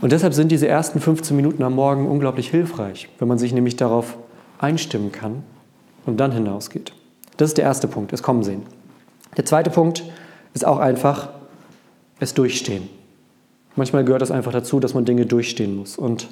[0.00, 3.76] Und deshalb sind diese ersten 15 Minuten am Morgen unglaublich hilfreich, wenn man sich nämlich
[3.76, 4.16] darauf
[4.58, 5.42] einstimmen kann
[6.04, 6.92] und dann hinausgeht.
[7.38, 8.62] Das ist der erste Punkt, es kommen sehen.
[9.36, 10.10] Der zweite Punkt ist
[10.64, 11.28] auch einfach,
[12.18, 12.88] es durchstehen.
[13.74, 15.98] Manchmal gehört es einfach dazu, dass man Dinge durchstehen muss.
[15.98, 16.28] Und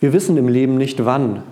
[0.00, 1.42] wir wissen im Leben nicht, wann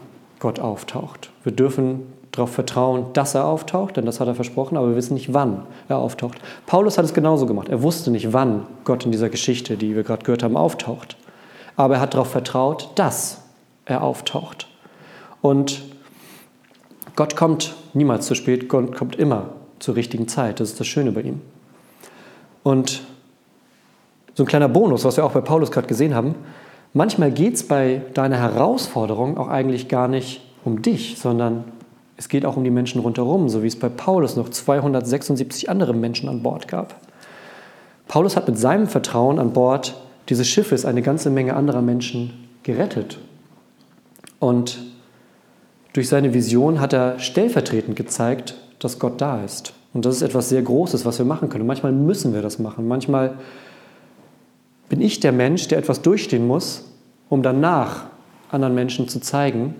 [0.40, 1.30] Gott auftaucht.
[1.44, 5.14] Wir dürfen darauf vertrauen, dass er auftaucht, denn das hat er versprochen, aber wir wissen
[5.14, 6.38] nicht, wann er auftaucht.
[6.66, 7.68] Paulus hat es genauso gemacht.
[7.68, 11.16] Er wusste nicht, wann Gott in dieser Geschichte, die wir gerade gehört haben, auftaucht.
[11.76, 13.42] Aber er hat darauf vertraut, dass
[13.84, 14.68] er auftaucht.
[15.40, 15.82] Und
[17.14, 19.50] Gott kommt niemals zu spät, Gott kommt immer
[19.84, 20.60] zur richtigen Zeit.
[20.60, 21.42] Das ist das Schöne bei ihm.
[22.62, 23.02] Und
[24.34, 26.34] so ein kleiner Bonus, was wir auch bei Paulus gerade gesehen haben,
[26.94, 31.64] manchmal geht es bei deiner Herausforderung auch eigentlich gar nicht um dich, sondern
[32.16, 35.92] es geht auch um die Menschen rundherum, so wie es bei Paulus noch 276 andere
[35.92, 36.94] Menschen an Bord gab.
[38.08, 39.94] Paulus hat mit seinem Vertrauen an Bord
[40.30, 43.18] dieses Schiffes eine ganze Menge anderer Menschen gerettet.
[44.40, 44.78] Und
[45.92, 49.72] durch seine Vision hat er stellvertretend gezeigt, dass Gott da ist.
[49.94, 51.62] Und das ist etwas sehr Großes, was wir machen können.
[51.62, 52.86] Und manchmal müssen wir das machen.
[52.86, 53.38] Manchmal
[54.90, 56.84] bin ich der Mensch, der etwas durchstehen muss,
[57.30, 58.04] um danach
[58.50, 59.74] anderen Menschen zu zeigen,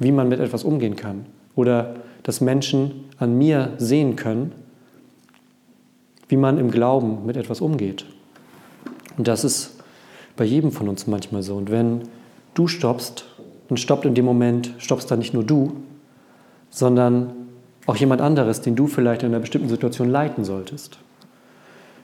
[0.00, 1.26] wie man mit etwas umgehen kann.
[1.54, 4.52] Oder dass Menschen an mir sehen können,
[6.28, 8.04] wie man im Glauben mit etwas umgeht.
[9.16, 9.76] Und das ist
[10.36, 11.54] bei jedem von uns manchmal so.
[11.54, 12.02] Und wenn
[12.54, 13.26] du stoppst,
[13.68, 15.72] dann stoppt in dem Moment, stoppst dann nicht nur du,
[16.70, 17.39] sondern
[17.86, 20.98] auch jemand anderes, den du vielleicht in einer bestimmten Situation leiten solltest.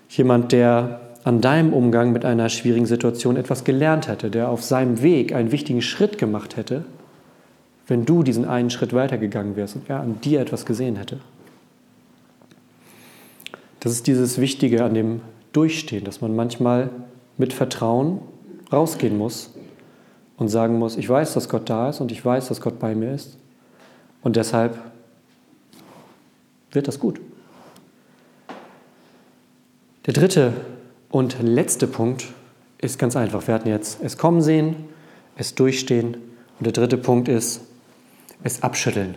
[0.09, 5.03] Jemand, der an deinem Umgang mit einer schwierigen Situation etwas gelernt hätte, der auf seinem
[5.03, 6.85] Weg einen wichtigen Schritt gemacht hätte,
[7.89, 11.19] wenn du diesen einen Schritt weitergegangen wärst und er an dir etwas gesehen hätte.
[13.81, 15.21] Das ist dieses Wichtige an dem
[15.53, 16.91] Durchstehen, dass man manchmal
[17.39, 18.21] mit Vertrauen
[18.73, 19.51] rausgehen muss
[20.37, 22.95] und sagen muss, ich weiß, dass Gott da ist und ich weiß, dass Gott bei
[22.95, 23.37] mir ist.
[24.23, 24.79] Und deshalb
[26.77, 27.21] wird das gut.
[30.07, 30.53] Der dritte
[31.11, 32.27] und letzte Punkt
[32.79, 33.49] ist ganz einfach.
[33.49, 34.77] Wir hatten jetzt es kommen sehen,
[35.37, 36.17] es durchstehen.
[36.59, 37.63] Und der dritte Punkt ist
[38.45, 39.17] es abschütteln.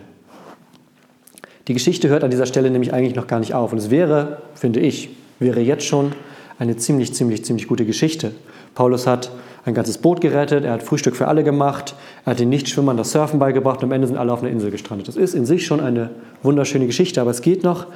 [1.68, 3.70] Die Geschichte hört an dieser Stelle nämlich eigentlich noch gar nicht auf.
[3.70, 6.12] Und es wäre, finde ich, wäre jetzt schon
[6.58, 8.32] eine ziemlich, ziemlich, ziemlich gute Geschichte.
[8.74, 9.30] Paulus hat
[9.64, 11.94] ein ganzes Boot gerettet, er hat Frühstück für alle gemacht,
[12.24, 14.70] er hat den Nichtschwimmern das Surfen beigebracht und am Ende sind alle auf einer Insel
[14.70, 15.08] gestrandet.
[15.08, 16.10] Das ist in sich schon eine
[16.42, 17.86] wunderschöne Geschichte, aber es geht noch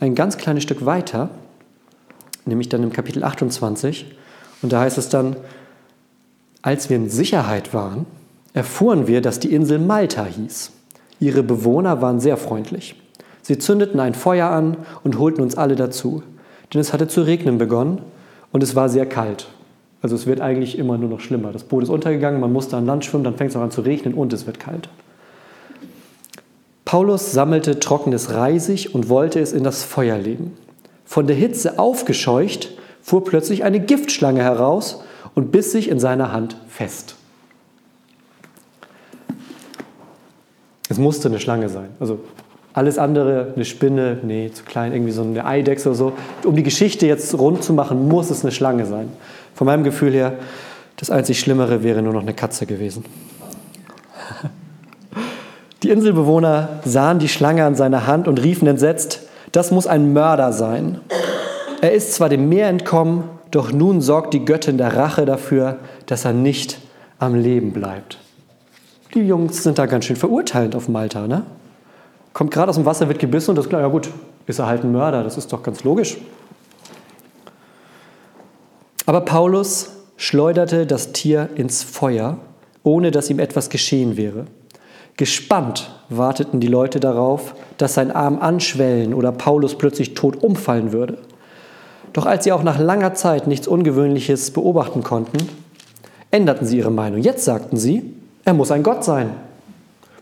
[0.00, 1.30] ein ganz kleines Stück weiter,
[2.46, 4.06] nämlich dann im Kapitel 28.
[4.62, 5.36] Und da heißt es dann,
[6.62, 8.06] als wir in Sicherheit waren,
[8.54, 10.72] erfuhren wir, dass die Insel Malta hieß.
[11.20, 12.94] Ihre Bewohner waren sehr freundlich.
[13.42, 16.22] Sie zündeten ein Feuer an und holten uns alle dazu,
[16.72, 18.00] denn es hatte zu regnen begonnen
[18.52, 19.48] und es war sehr kalt.
[20.04, 21.50] Also es wird eigentlich immer nur noch schlimmer.
[21.50, 23.80] Das Boot ist untergegangen, man musste an Land schwimmen, dann fängt es auch an zu
[23.80, 24.90] regnen und es wird kalt.
[26.84, 30.52] Paulus sammelte trockenes Reisig und wollte es in das Feuer legen.
[31.06, 32.68] Von der Hitze aufgescheucht
[33.00, 35.02] fuhr plötzlich eine Giftschlange heraus
[35.34, 37.16] und biss sich in seiner Hand fest.
[40.90, 41.88] Es musste eine Schlange sein.
[41.98, 42.20] Also
[42.74, 46.12] alles andere, eine Spinne, nee, zu klein, irgendwie so eine Eidechse oder so.
[46.44, 49.08] Um die Geschichte jetzt rund zu machen, muss es eine Schlange sein.
[49.54, 50.34] Von meinem Gefühl her,
[50.96, 53.04] das einzig Schlimmere wäre nur noch eine Katze gewesen.
[55.82, 59.20] Die Inselbewohner sahen die Schlange an seiner Hand und riefen entsetzt,
[59.52, 61.00] das muss ein Mörder sein.
[61.80, 66.24] Er ist zwar dem Meer entkommen, doch nun sorgt die Göttin der Rache dafür, dass
[66.24, 66.78] er nicht
[67.18, 68.18] am Leben bleibt.
[69.14, 71.42] Die Jungs sind da ganz schön verurteilend auf Malta, ne?
[72.32, 74.10] kommt gerade aus dem Wasser, wird gebissen und das klar, ja gut,
[74.46, 76.18] ist er halt ein Mörder, das ist doch ganz logisch.
[79.06, 82.38] Aber Paulus schleuderte das Tier ins Feuer,
[82.82, 84.46] ohne dass ihm etwas geschehen wäre.
[85.16, 91.18] Gespannt warteten die Leute darauf, dass sein Arm anschwellen oder Paulus plötzlich tot umfallen würde.
[92.12, 95.38] Doch als sie auch nach langer Zeit nichts Ungewöhnliches beobachten konnten,
[96.30, 97.20] änderten sie ihre Meinung.
[97.20, 98.14] Jetzt sagten sie,
[98.44, 99.30] er muss ein Gott sein.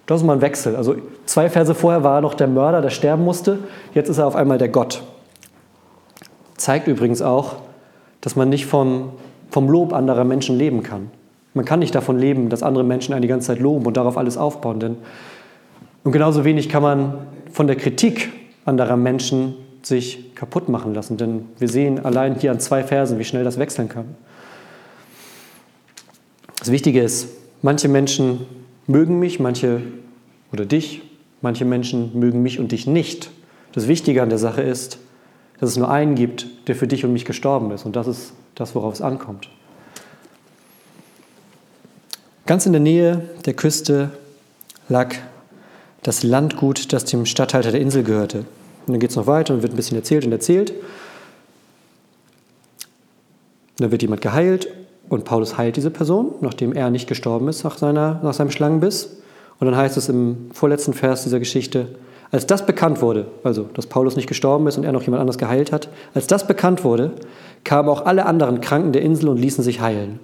[0.07, 0.77] Das ist mal ein Wechsel.
[0.77, 3.61] Also zwei Verse vorher war er noch der Mörder, der sterben musste.
[3.95, 5.03] Jetzt ist er auf einmal der Gott.
[6.57, 7.57] Zeigt übrigens auch,
[8.23, 9.11] dass man nicht vom,
[9.51, 11.11] vom Lob anderer Menschen leben kann.
[11.53, 14.17] Man kann nicht davon leben, dass andere Menschen einen die ganze Zeit loben und darauf
[14.17, 14.81] alles aufbauen.
[14.81, 14.97] Denn
[16.05, 17.15] und genauso wenig kann man
[17.53, 18.33] von der Kritik
[18.65, 21.17] anderer Menschen sich kaputt machen lassen.
[21.17, 24.15] Denn wir sehen allein hier an zwei Versen, wie schnell das wechseln kann.
[26.59, 27.29] Das Wichtige ist,
[27.61, 28.47] manche Menschen
[28.87, 29.83] mögen mich, manche
[30.53, 31.03] oder dich,
[31.41, 33.31] manche Menschen mögen mich und dich nicht.
[33.73, 34.99] Das Wichtige an der Sache ist,
[35.63, 37.87] dass es nur einen gibt, der für dich und mich gestorben ist.
[37.87, 39.49] Und das ist das, worauf es ankommt.
[42.47, 44.11] Ganz in der Nähe der Küste
[44.89, 45.15] lag
[46.03, 48.39] das Landgut, das dem Statthalter der Insel gehörte.
[48.39, 50.73] Und dann geht es noch weiter und wird ein bisschen erzählt und erzählt.
[50.73, 50.79] Und
[53.77, 54.67] dann wird jemand geheilt
[55.09, 59.11] und Paulus heilt diese Person, nachdem er nicht gestorben ist nach, seiner, nach seinem Schlangenbiss.
[59.61, 61.87] Und dann heißt es im vorletzten Vers dieser Geschichte,
[62.33, 65.37] als das bekannt wurde, also dass Paulus nicht gestorben ist und er noch jemand anders
[65.37, 67.13] geheilt hat, als das bekannt wurde,
[67.63, 70.19] kamen auch alle anderen Kranken der Insel und ließen sich heilen.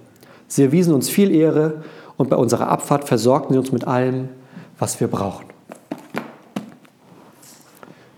[0.47, 1.83] Sie erwiesen uns viel Ehre
[2.17, 4.29] und bei unserer Abfahrt versorgten sie uns mit allem,
[4.79, 5.45] was wir brauchen.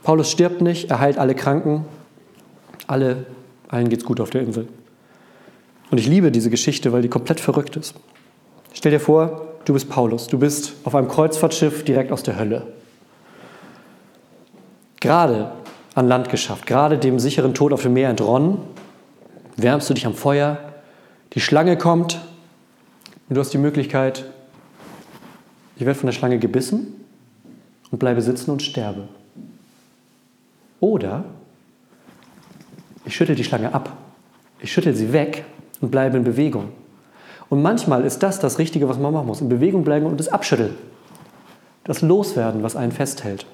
[0.04, 1.86] Paulus stirbt nicht, er heilt alle Kranken,
[2.88, 3.25] alle,
[3.67, 4.67] allen geht's gut auf der Insel.
[5.91, 7.95] Und ich liebe diese Geschichte, weil die komplett verrückt ist.
[8.71, 12.67] Stell dir vor, du bist Paulus, du bist auf einem Kreuzfahrtschiff direkt aus der Hölle.
[15.02, 15.52] Gerade
[15.96, 18.60] an Land geschafft, gerade dem sicheren Tod auf dem Meer entronnen,
[19.58, 20.60] wärmst du dich am Feuer,
[21.34, 22.22] die Schlange kommt,
[23.28, 24.26] und du hast die Möglichkeit,
[25.76, 26.94] ich werde von der Schlange gebissen
[27.90, 29.08] und bleibe sitzen und sterbe.
[30.80, 31.26] Oder
[33.06, 33.92] ich schüttel die Schlange ab.
[34.60, 35.46] Ich schüttel sie weg
[35.82, 36.70] und bleibe in Bewegung.
[37.50, 39.42] Und manchmal ist das das Richtige, was man machen muss.
[39.42, 40.76] In Bewegung bleiben und es abschütteln.
[41.84, 43.46] Das Loswerden, was einen festhält.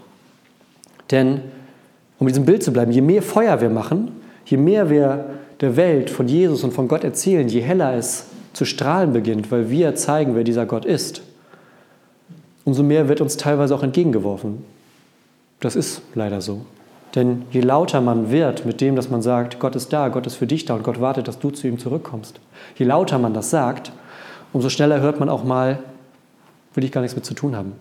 [1.11, 1.41] Denn,
[2.19, 4.11] um in diesem Bild zu bleiben, je mehr Feuer wir machen,
[4.45, 5.25] je mehr wir
[5.61, 9.69] der Welt von Jesus und von Gott erzählen, je heller es zu strahlen beginnt, weil
[9.69, 11.21] wir zeigen, wer dieser Gott ist,
[12.65, 14.63] umso mehr wird uns teilweise auch entgegengeworfen.
[15.59, 16.61] Das ist leider so.
[17.15, 20.35] Denn je lauter man wird mit dem, dass man sagt, Gott ist da, Gott ist
[20.35, 22.39] für dich da und Gott wartet, dass du zu ihm zurückkommst,
[22.75, 23.91] je lauter man das sagt,
[24.53, 25.79] umso schneller hört man auch mal,
[26.73, 27.73] will ich gar nichts mit zu tun haben.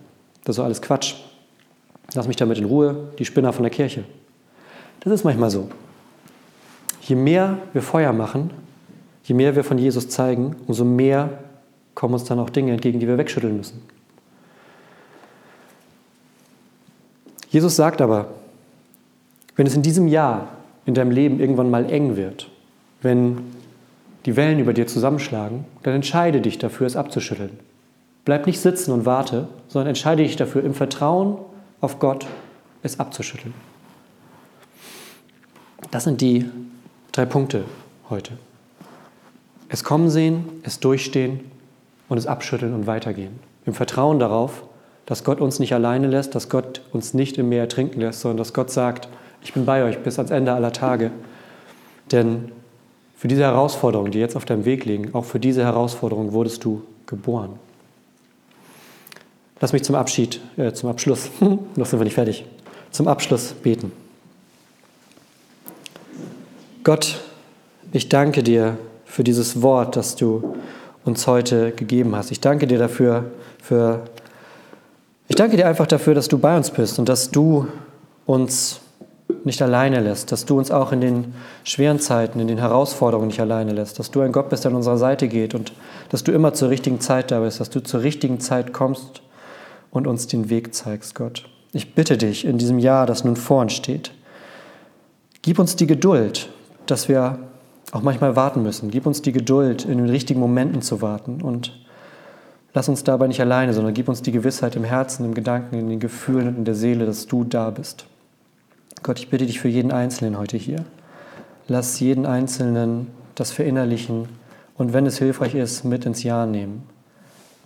[0.43, 1.15] Das ist doch alles Quatsch.
[2.13, 4.03] Lass mich damit in Ruhe, die Spinner von der Kirche.
[5.01, 5.69] Das ist manchmal so.
[7.01, 8.51] Je mehr wir Feuer machen,
[9.27, 11.29] Je mehr wir von Jesus zeigen, umso mehr
[11.95, 13.81] kommen uns dann auch Dinge entgegen, die wir wegschütteln müssen.
[17.49, 18.29] Jesus sagt aber,
[19.57, 20.47] wenn es in diesem Jahr
[20.85, 22.49] in deinem Leben irgendwann mal eng wird,
[23.01, 23.39] wenn
[24.25, 27.59] die Wellen über dir zusammenschlagen, dann entscheide dich dafür, es abzuschütteln.
[28.23, 31.37] Bleib nicht sitzen und warte, sondern entscheide dich dafür, im Vertrauen
[31.81, 32.25] auf Gott
[32.83, 33.53] es abzuschütteln.
[35.91, 36.45] Das sind die
[37.11, 37.65] drei Punkte
[38.09, 38.33] heute.
[39.69, 41.51] Es kommen sehen, es durchstehen
[42.09, 43.39] und es abschütteln und weitergehen.
[43.65, 44.63] Im Vertrauen darauf,
[45.05, 48.37] dass Gott uns nicht alleine lässt, dass Gott uns nicht im Meer ertrinken lässt, sondern
[48.37, 49.07] dass Gott sagt,
[49.41, 51.11] ich bin bei euch bis ans Ende aller Tage.
[52.11, 52.51] Denn
[53.15, 56.83] für diese Herausforderungen, die jetzt auf deinem Weg liegen, auch für diese Herausforderungen wurdest du
[57.05, 57.57] geboren.
[59.59, 61.29] Lass mich zum Abschied, äh, zum Abschluss,
[61.75, 62.45] noch sind wir nicht fertig,
[62.91, 63.91] zum Abschluss beten.
[66.83, 67.19] Gott,
[67.91, 70.55] ich danke dir für dieses Wort, das du
[71.05, 72.31] uns heute gegeben hast.
[72.31, 74.05] Ich danke dir dafür, für,
[75.27, 77.67] ich danke dir einfach dafür, dass du bei uns bist und dass du
[78.25, 78.81] uns
[79.43, 83.41] nicht alleine lässt, dass du uns auch in den schweren Zeiten, in den Herausforderungen nicht
[83.41, 85.73] alleine lässt, dass du ein Gott bist, der an unserer Seite geht und
[86.09, 89.21] dass du immer zur richtigen Zeit da bist, dass du zur richtigen Zeit kommst
[89.97, 91.49] und uns den Weg zeigst, Gott.
[91.73, 94.11] Ich bitte dich in diesem Jahr, das nun vor uns steht,
[95.41, 96.49] gib uns die Geduld,
[96.85, 97.39] dass wir
[97.91, 98.91] auch manchmal warten müssen.
[98.91, 101.77] Gib uns die Geduld, in den richtigen Momenten zu warten und
[102.73, 105.89] lass uns dabei nicht alleine, sondern gib uns die Gewissheit im Herzen, im Gedanken, in
[105.89, 108.05] den Gefühlen und in der Seele, dass du da bist.
[109.03, 110.83] Gott, ich bitte dich für jeden Einzelnen heute hier.
[111.67, 114.27] Lass jeden Einzelnen das verinnerlichen
[114.75, 116.83] und wenn es hilfreich ist, mit ins Jahr nehmen.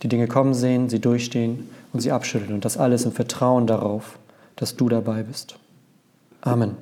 [0.02, 4.18] Die Dinge kommen sehen, sie durchstehen und sie abschütteln und das alles im Vertrauen darauf,
[4.56, 5.56] dass du dabei bist.
[6.40, 6.76] Amen.